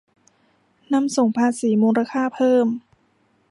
[0.93, 2.67] นำส่งภาษีมูลค่าเพิ่ม